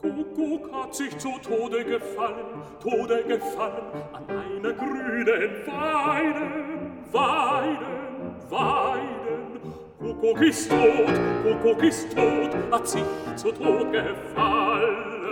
[0.00, 9.62] Kuckuck hat sich zu Tode gefallen, Tode gefallen an einer grünen Weiden, Weiden, Weiden.
[9.98, 13.02] Kuckuck ist tot, Kuckuck ist tot, hat sich
[13.34, 15.24] zu Tod gefallen.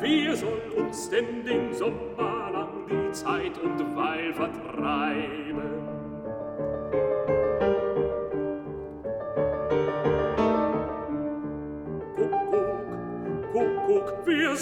[0.00, 5.41] Wer soll uns denn den Sommer lang die Zeit und Weil vertreiben?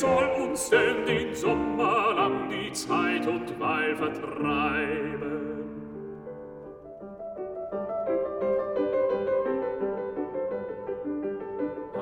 [0.00, 5.20] Soll uns denn den Sommer lang die Zeit und Weil vertreiben?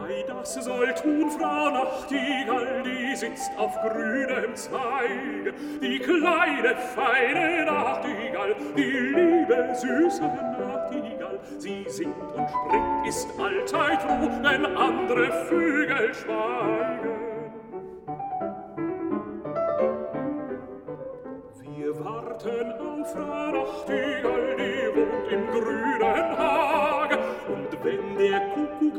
[0.06, 5.52] Ei, das soll tun Frau Nachtigall, die sitzt auf grünem Zweig.
[5.82, 14.30] Die kleine, feine Nachtigall, die liebe, süße Nachtigall, sie singt und springt, ist allzeit froh,
[14.42, 17.17] wenn andere Vögel schweigen.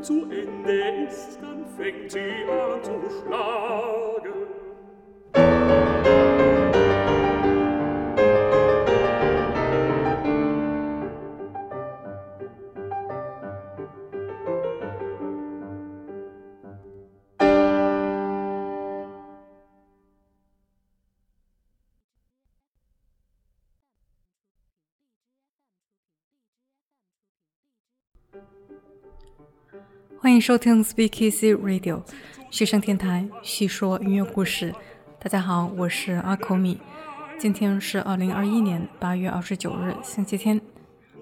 [0.10, 4.19] zu Ende ist, dann fängt sie an zu schlagen.
[30.40, 32.02] 迎收听 Speak Easy Radio，
[32.50, 34.74] 学生电台，叙说音乐故事。
[35.20, 36.80] 大家好，我是阿口米。
[37.38, 40.62] 今天是二零二一年八月二十九日，星期天。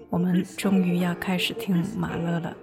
[0.08, 2.56] 我们终于要开始听马勒了。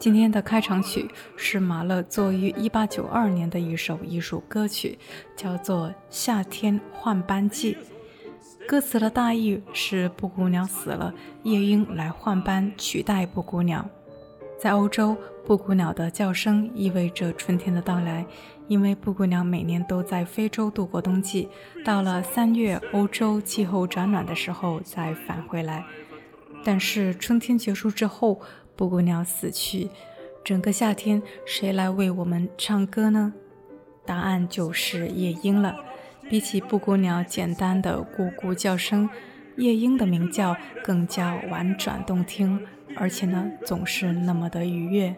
[0.00, 4.98] 今天的开场曲是马勒作于一八九二年的一首艺术歌曲，
[5.36, 7.74] 叫做《夏天换班季》。
[8.66, 13.88] 歌词的大意是：布谷鸟死了，夜莺来换班取代布谷鸟。
[14.58, 18.26] 在欧洲，布谷鸟的叫声意味着春天的到来，
[18.66, 21.48] 因为布谷鸟每年都在非洲度过冬季，
[21.84, 25.84] 到了三月，欧洲气候转暖的时候再返回来。
[26.64, 28.40] 但是春天结束之后，
[28.74, 29.88] 布谷鸟死去，
[30.42, 33.32] 整个夏天谁来为我们唱歌呢？
[34.04, 35.76] 答案就是夜莺了。
[36.28, 39.08] 比起布谷鸟简单的咕咕叫声，
[39.56, 42.60] 夜莺的鸣叫更加婉转动听。
[42.98, 45.14] 而且呢，总是那么的愉悦。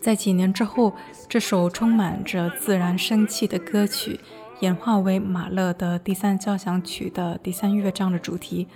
[0.00, 0.94] 在几年之后，
[1.28, 4.20] 这首充满着自然生气的歌曲
[4.60, 8.68] 演化为马勒的第三交响曲的第三乐章的主题。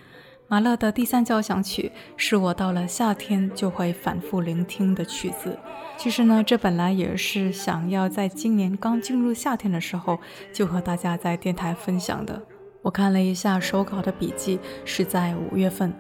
[0.49, 5.59] 马勒的第三交响曲是我到了夏天就会反复聆听的曲子。
[5.97, 10.19] 其实呢，这本来也是想要在今年刚进入夏天的时候
[10.53, 12.43] 就和大家在电台分享的。
[12.83, 15.95] 我看了一下手稿的笔记，是在五月份。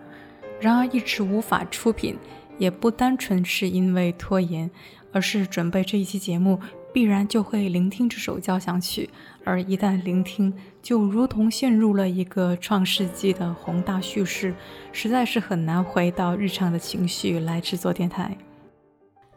[0.62, 2.16] 然而一直无法出品，
[2.56, 4.70] 也不单纯是因为拖延，
[5.12, 6.60] 而是准备这一期节目
[6.92, 9.10] 必然就会聆听这首交响曲，
[9.44, 14.54] 而一旦聆听，就如同陷入了一个创世纪的宏大叙事，
[14.92, 18.36] 实在是很难回到日常的情绪来制作电台。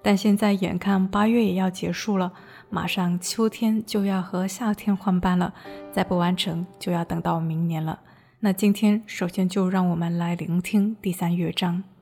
[0.04, 2.32] 但现在眼看八月也要结束了，
[2.70, 5.52] 马上秋天就要和夏天换班了，
[5.92, 8.00] 再不完成就要等到明年了。
[8.46, 11.95] 那今天首先就让我们来聆听第三乐章。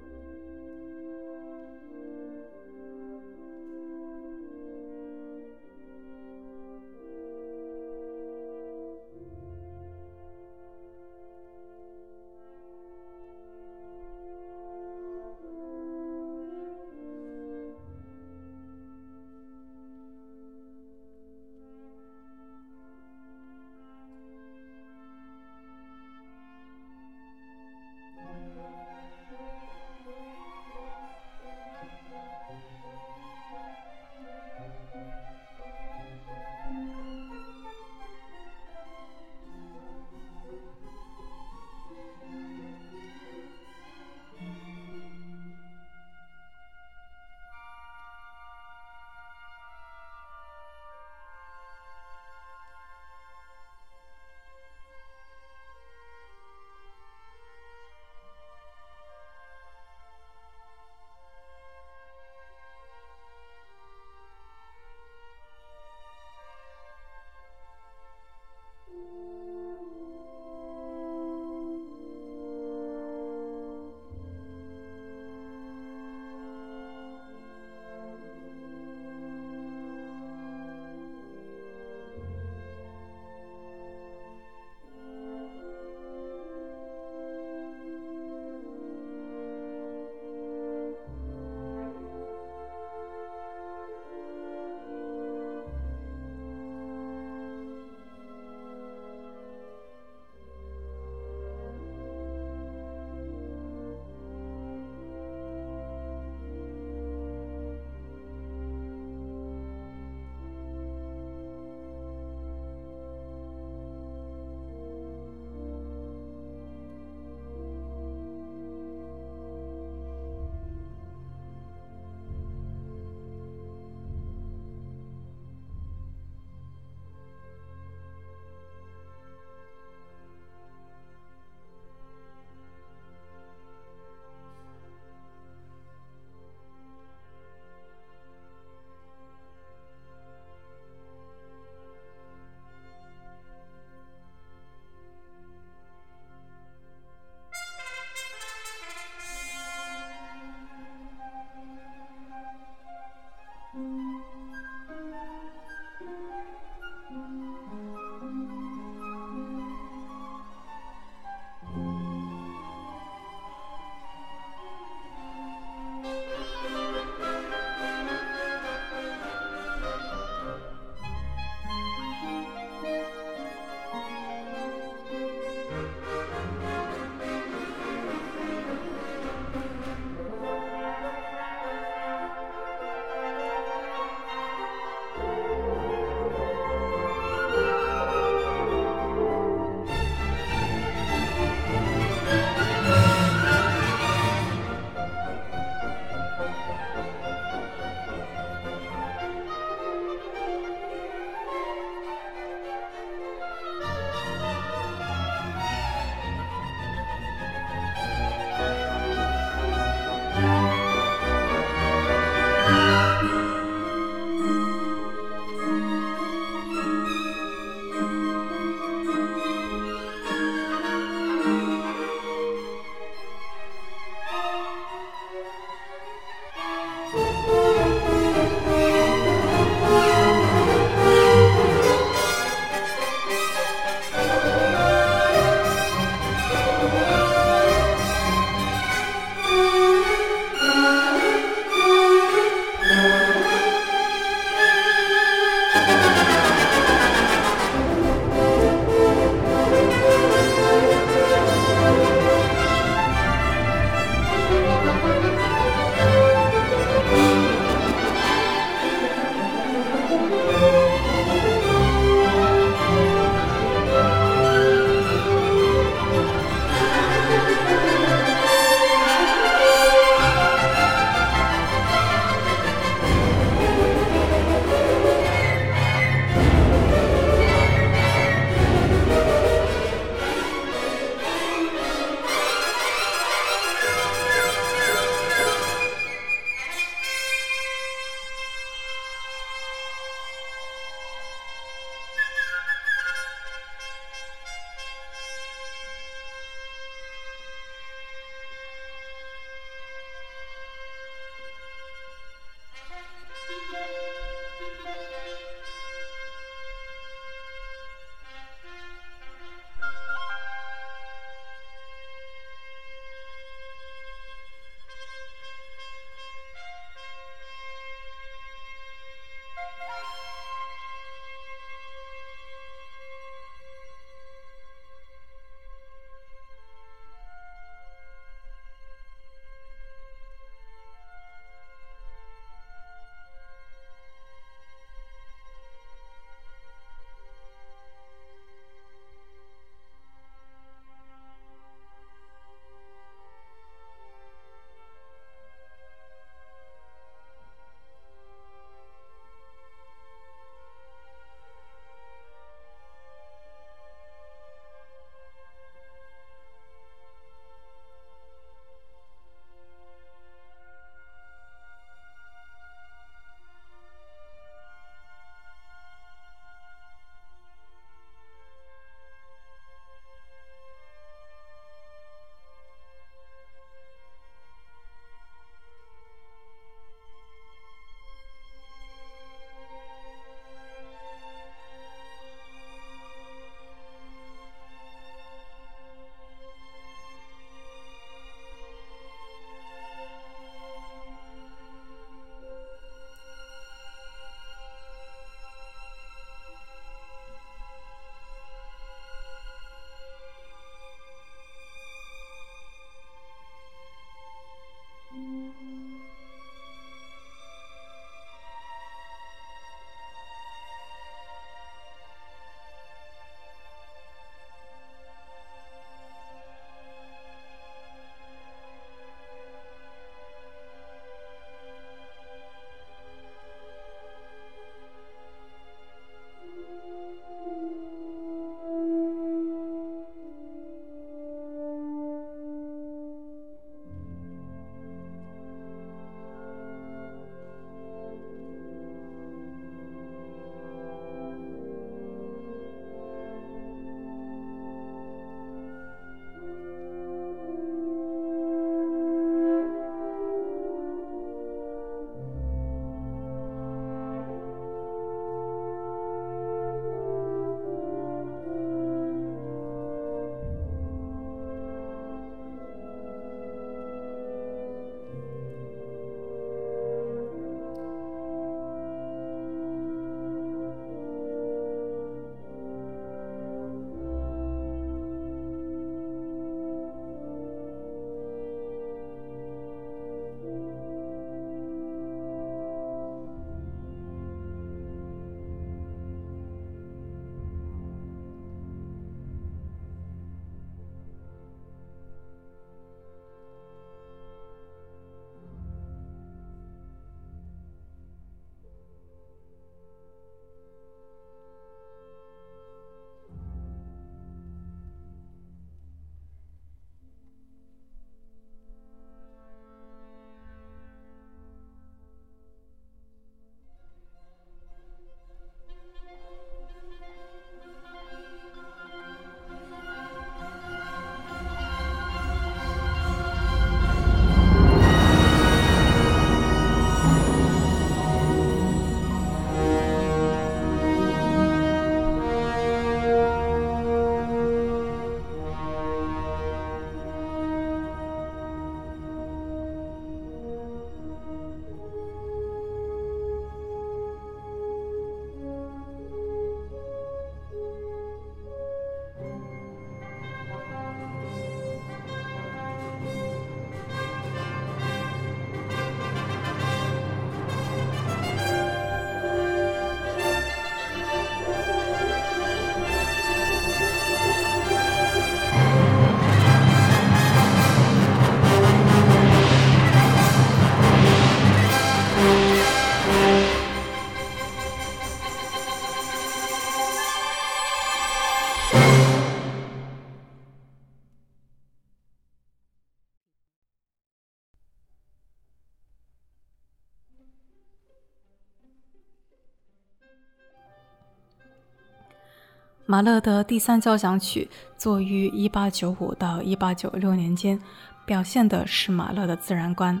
[592.88, 597.60] 马勒的第三交响曲作于1895到1896年间，
[598.04, 600.00] 表现的是马勒的自然观。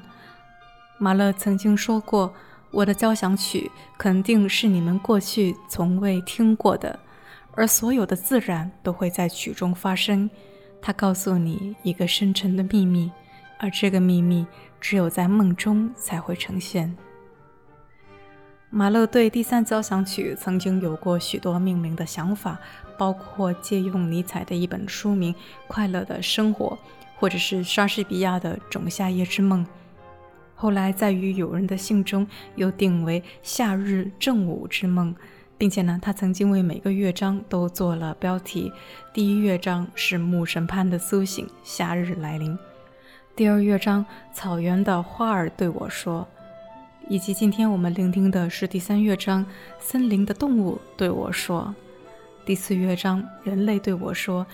[0.96, 2.32] 马勒曾经说过
[2.70, 3.68] ：“我的交响曲
[3.98, 6.96] 肯定是你们过去从未听过的，
[7.56, 10.30] 而所有的自然都会在曲中发生。
[10.80, 13.10] 他告诉你一个深沉的秘密，
[13.58, 14.46] 而这个秘密
[14.80, 16.96] 只有在梦中才会呈现。”
[18.76, 22.58] 马勒对第三交响曲曾经有过许多命名的想法，
[22.98, 25.32] 包括借用尼采的一本书名
[25.66, 26.78] 《快乐的生活》，
[27.18, 29.64] 或者是莎士比亚的《仲夏夜之梦》。
[30.54, 35.14] 后来在与友人的信中又定为《夏日正午之梦》，
[35.56, 38.70] 并且呢，他曾经为每个乐章都做了标题。
[39.14, 42.54] 第一乐章是牧神潘的苏醒，夏日来临；
[43.34, 46.28] 第二乐章草原的花儿对我说。
[47.08, 49.44] 以及今天我们聆听的是第三乐章
[49.78, 51.72] 《森林的动物对我说》，
[52.44, 54.44] 第四乐章《人类对我说》，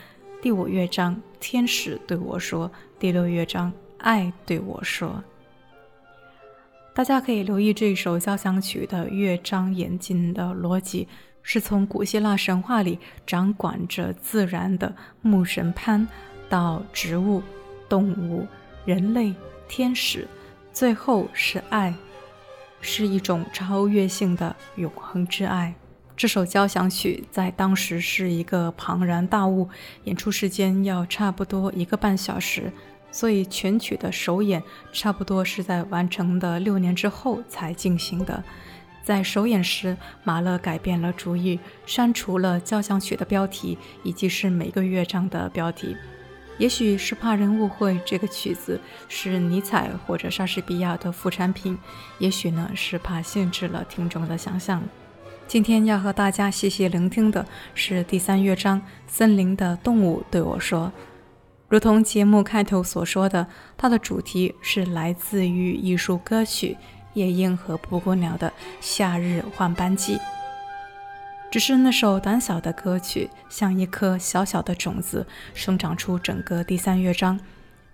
[0.43, 5.09] 第五乐章《天使对我说》，第六乐章《爱对我说》。
[6.95, 11.09] 大家可以留意这首交响曲的乐章演进的逻辑，
[11.43, 16.07] 是从古希腊神话里掌管着自然的牧神潘，
[16.51, 17.43] 到植物、
[17.89, 18.47] 动物、
[18.85, 19.35] 人类、
[19.69, 20.29] 天使，
[20.71, 21.95] 最后是爱。
[22.83, 25.75] 是一种超越性的永恒之爱。
[26.15, 29.69] 这首交响曲在当时是一个庞然大物，
[30.05, 32.71] 演出时间要差不多一个半小时，
[33.11, 38.45] 所以全曲的首演差不多是在完成的六年之后才进行的。
[39.03, 45.97] 在首演时，马勒改变了主意，删除了交响曲的标题以及是每个乐章的标题。
[46.59, 51.77] 也许是怕人误会这个曲子是尼采或者莎士比亚的副产品，
[52.19, 54.83] 也许呢是怕限制了听众的想象。
[55.49, 60.87] 今天要和大家细细聆听的是第三乐章《森林的动物对我说》。
[61.69, 66.77] 如同节目开头所说的，它的主题是来自于艺术歌曲
[67.15, 68.49] 《夜莺和布谷鸟》的
[68.81, 70.17] 《夏日换班季》。
[71.53, 77.39] 只是那首胆小的歌曲，像一颗小小的种子，生长出整个第三乐章。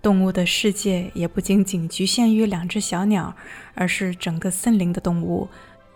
[0.01, 3.35] 动物的世界也不仅仅局限于两只小鸟，
[3.75, 5.49] 而是整个森林的动物，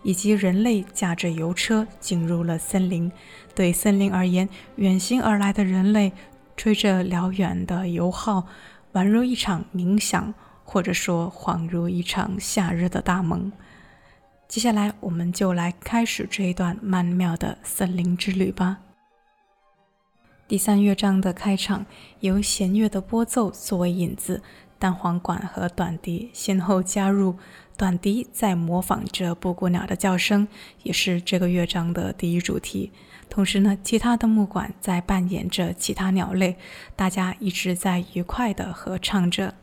[0.04, 3.10] 以及人类驾着油车进入了森林。
[3.56, 6.12] 对森林而言，远行而来的人类
[6.58, 8.46] 吹着辽远的油号，
[8.92, 10.34] 宛如一场冥想，
[10.66, 13.54] 或者说恍如一场夏日的大梦。
[14.54, 18.78] 接下来，我们就来开始这一段曼妙的森林之旅吧。
[20.48, 21.84] 第三乐章的开场
[22.20, 24.44] 由弦乐的拨奏作为引子，
[24.78, 27.36] 单簧管和短笛先后加入，
[27.76, 30.48] 短笛在模仿着布谷鸟的叫声，
[30.84, 32.92] 也是这个乐章的第一主题。
[33.28, 36.56] 同时呢，其他的木管在扮演着其他鸟类，
[36.96, 39.56] 大家一直在愉快地合唱着。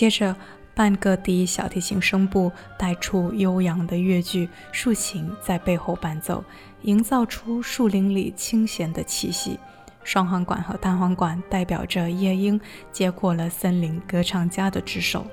[0.00, 0.34] 接着，
[0.74, 6.42] 半个低小提琴声部带出悠扬的乐句，竖琴在背后伴奏，
[6.84, 9.58] 营造出树林里清闲的气息。
[10.02, 12.58] 双簧管和单簧管代表着夜莺，
[12.90, 15.26] 接过了森林歌唱家的之手。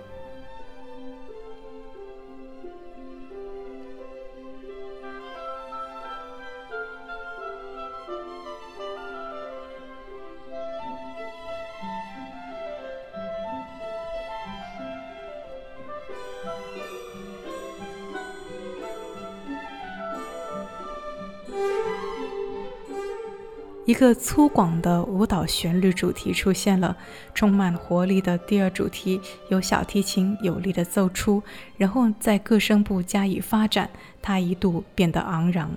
[23.98, 26.96] 一个粗犷的舞蹈旋律主题出现了，
[27.34, 31.42] 充满活力的第二主题由小提琴有力的奏出，
[31.78, 33.90] 然后在各声部加以发展，
[34.22, 35.72] 它一度变得昂扬。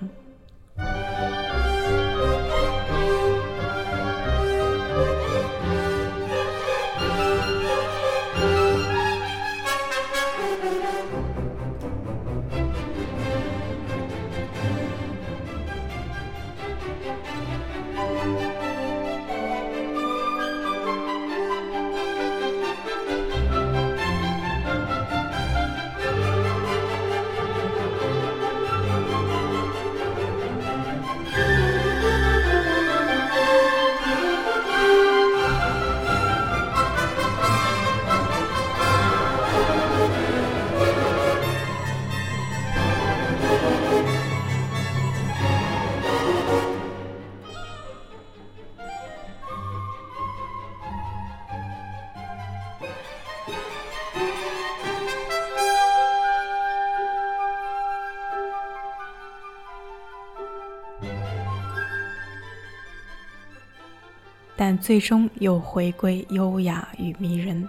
[64.63, 67.67] 但最终又回归优雅与迷人。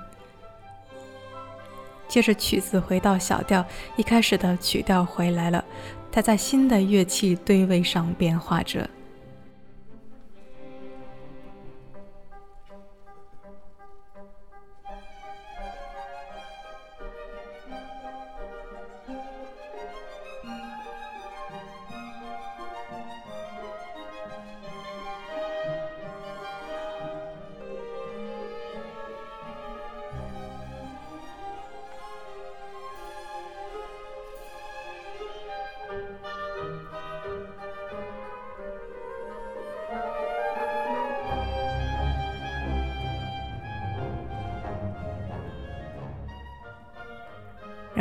[2.07, 3.65] 接着曲子回到小调，
[3.97, 5.65] 一开始的曲调回来了，
[6.11, 8.87] 它在新的乐器对位上变化着。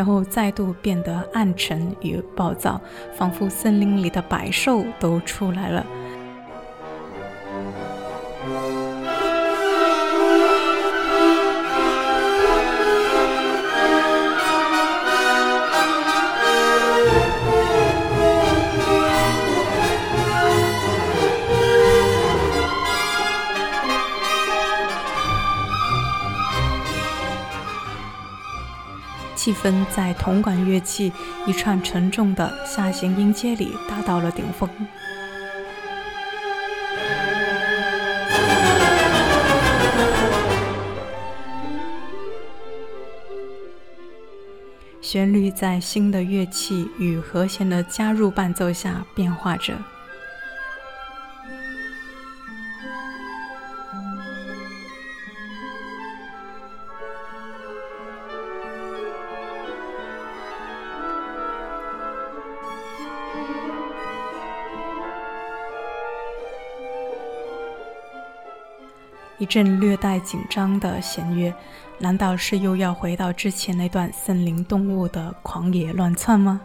[0.01, 2.81] 然后再度变得暗沉与暴躁，
[3.13, 5.85] 仿佛森林里的百兽都出来了。
[29.93, 31.11] 在铜管乐器
[31.45, 34.69] 一串沉重的下行音阶里达到了顶峰，
[45.01, 49.73] 旋律在新的乐器与和弦的加入伴奏下变化着。
[69.41, 71.51] 一阵略带紧张的弦乐，
[71.97, 76.61] 难道是又要回到之前那段森林动物的狂野乱窜吗？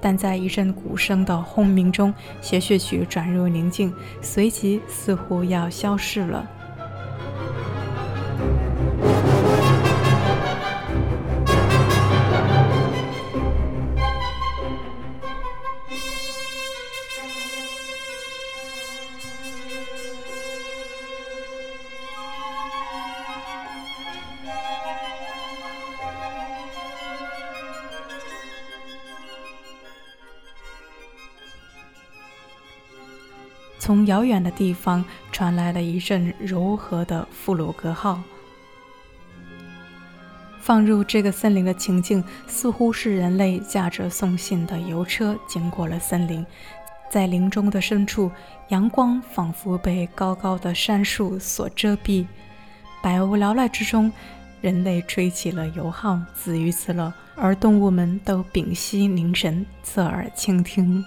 [0.00, 6.48] 但在一阵鼓声的轰鸣中，协谑曲转入宁静，随即似乎要消逝了。
[34.14, 38.22] 遥远的地方传来了一阵柔和的弗鲁格号。
[40.60, 46.46] 放入这个森林的情境，似乎是人类驾着送信的邮车经过了森林，
[47.10, 48.30] 在林中的深处，
[48.68, 52.24] 阳光仿佛被高高的杉树所遮蔽。
[53.02, 54.12] 百无聊赖之中，
[54.60, 61.04] 人类吹起了油号，自娱自乐，而动物们都屏息凝神，侧耳倾听。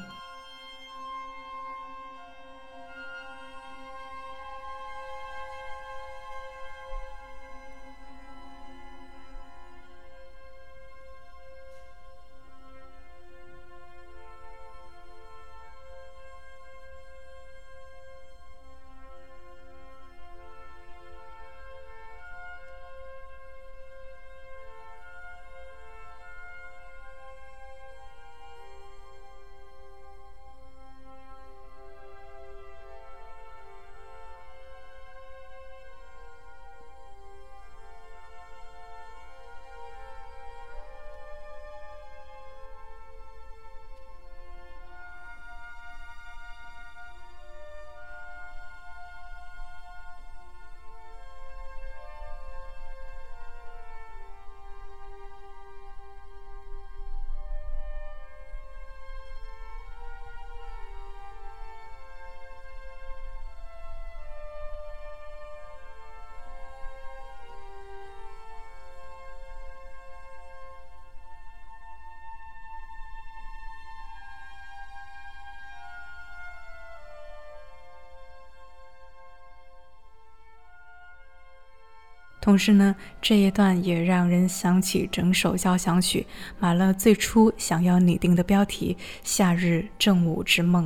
[82.48, 86.26] 同时呢，这一段也让人想起整首交响曲
[86.60, 90.86] 马勒最初想要拟定的标题《夏日正午之梦》。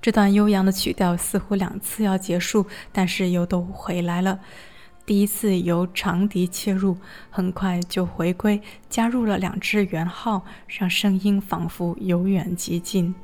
[0.00, 4.40] 这段悠扬的曲调似乎两次要结束，但是又都回来了。
[5.04, 6.96] 第一次由长笛切入，
[7.28, 13.14] 很快就回归，加入了两支圆号，让声音仿佛由远及近。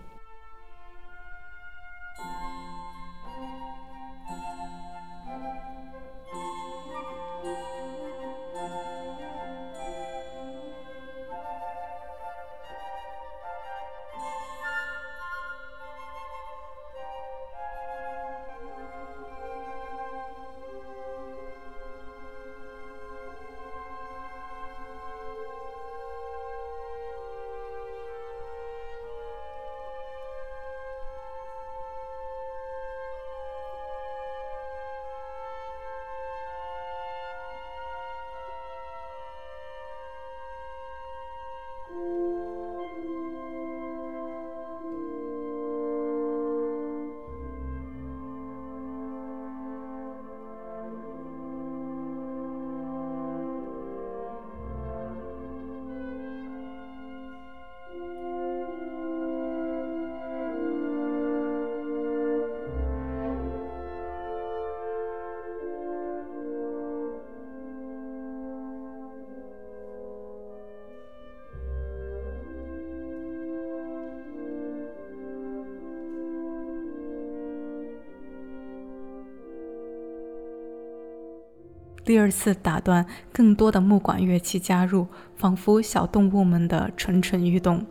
[82.09, 85.07] 第二次打断，更多的木管乐器加入，
[85.37, 87.85] 仿佛小动物们的蠢蠢欲动。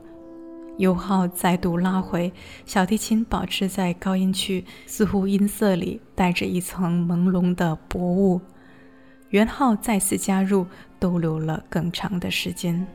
[0.78, 2.34] 油号再度拉回，
[2.65, 8.41] 小提琴保持在高音区，似乎音色里带着一层朦胧的薄雾。
[9.30, 10.65] 圆号再次加入，
[10.97, 12.88] 逗留了更长的时间。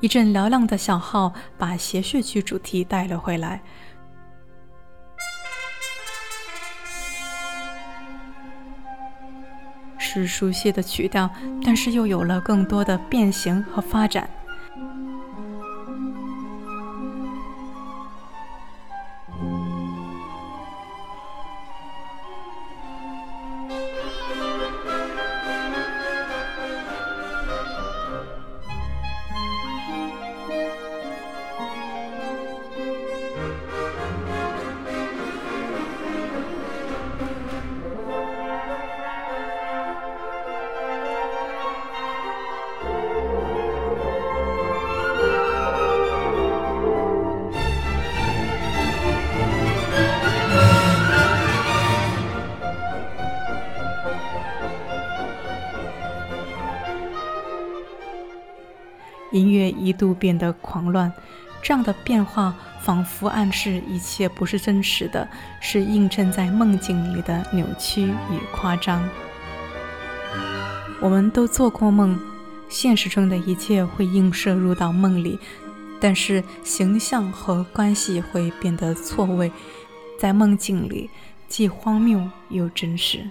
[0.00, 3.60] 一阵嘹亮的小号把谐谑曲主题带了回来，
[9.98, 11.28] 是熟悉的曲调，
[11.62, 14.28] 但是又有了更多的变形和发展。
[60.00, 61.12] 度变得狂乱，
[61.60, 65.28] 这样的变化仿佛暗示一切不是真实的，
[65.60, 69.06] 是映衬在梦境里的扭曲与夸张。
[71.02, 72.18] 我们都做过梦，
[72.70, 75.38] 现实中的一切会映射入到梦里，
[76.00, 79.52] 但是形象和关系会变得错位，
[80.18, 81.10] 在梦境里
[81.46, 83.30] 既荒谬又真实。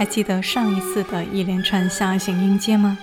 [0.00, 2.96] 还记得上一次的一连串下行音阶吗？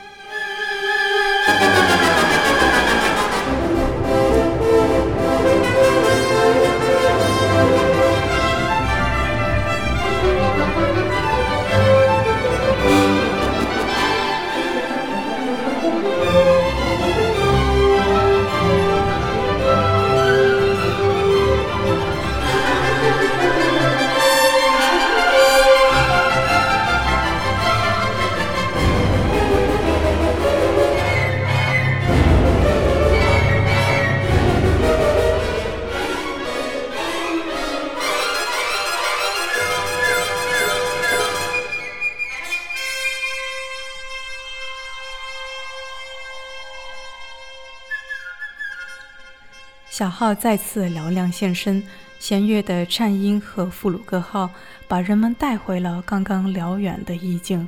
[50.17, 51.83] 号再次嘹亮现身，
[52.19, 54.49] 弦乐的颤音和布鲁克号
[54.87, 57.67] 把人们带回了刚刚辽远的意境，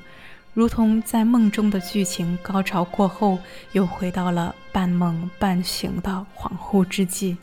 [0.55, 3.37] 如同在梦中的剧情高潮过后，
[3.73, 7.37] 又回到了半梦半醒的恍惚之际。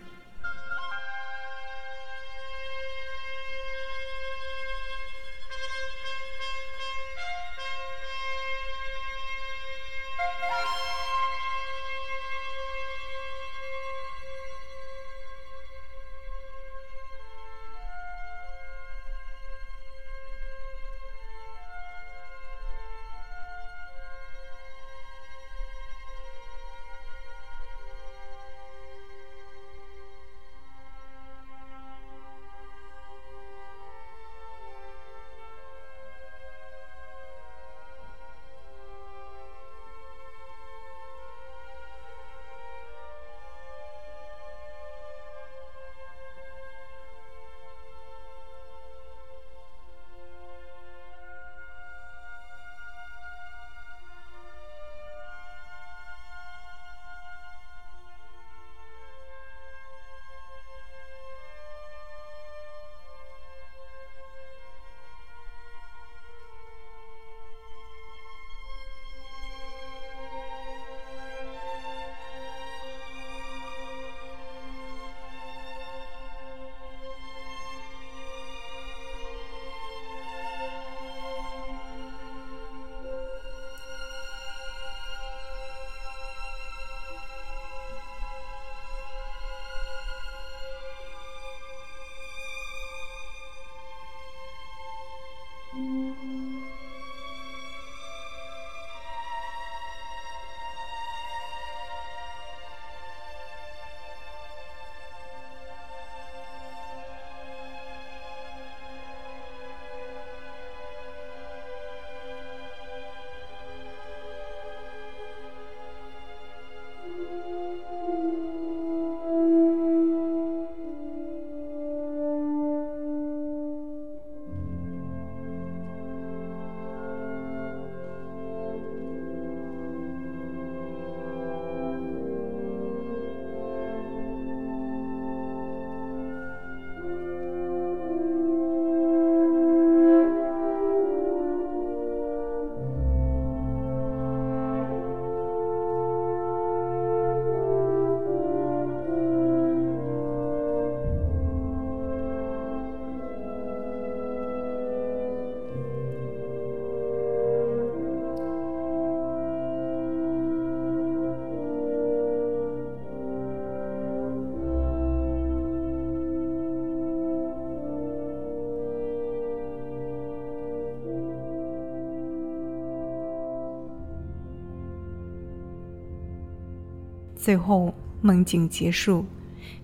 [177.46, 179.24] 最后，梦境结束，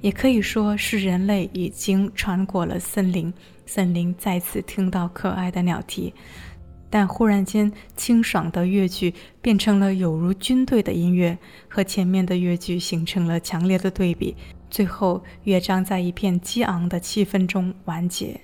[0.00, 3.32] 也可以说是人类已经穿过了森林，
[3.66, 6.12] 森林再次听到可爱的鸟啼，
[6.90, 11.38] 但忽然间，清爽的乐句变成了有如军队的音乐，
[11.68, 14.34] 和前面的乐句形成了强烈的对比，
[14.68, 18.40] 最后乐章在一片激昂的气氛中完结。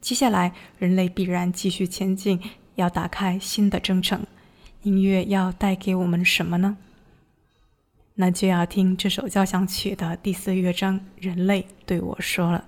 [0.00, 2.40] 接下来，人类必然继续前进，
[2.76, 4.26] 要打开新的征程。
[4.82, 6.78] 音乐要带给我们什么呢？
[8.14, 12.64] 那就要听这首交响曲的第四乐章《人类对我说了》。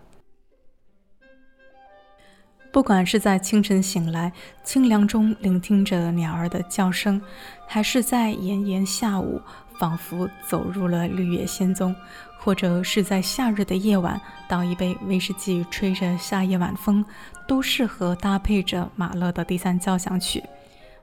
[2.71, 7.21] 不管是在清晨醒来，清凉中聆听着鸟儿的叫声，
[7.67, 9.41] 还是在炎炎下午，
[9.79, 11.95] 仿佛走入了绿野仙踪，
[12.43, 17.05] 或者是在夏日的夜晚，倒一杯威士忌，吹着夏夜晚风，
[17.47, 20.43] 都适合搭配着马勒的第三交响曲。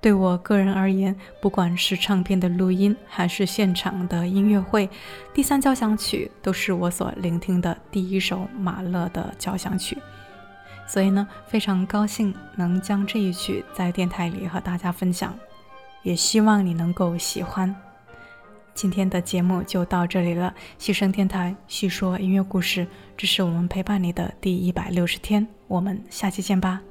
[0.02, 4.90] 对我个人而言，不管是唱片的录音，还是现场的音乐会，
[5.34, 9.98] 第三交响曲都是我所聆听的第一首马勒的交响曲。
[10.88, 15.34] 所以呢，非常高兴能将这一曲在电台里和大家分享，
[16.04, 17.74] 也希望你能够喜欢。
[18.74, 26.82] 今天的节目就到这里了，西声电台细说音乐故事，这是我们陪伴你的第一百六十天，我们下期见吧。